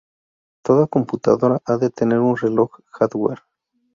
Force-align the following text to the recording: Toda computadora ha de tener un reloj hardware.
Toda 0.63 0.87
computadora 0.87 1.61
ha 1.63 1.77
de 1.77 1.91
tener 1.91 2.17
un 2.17 2.35
reloj 2.35 2.71
hardware. 2.93 3.43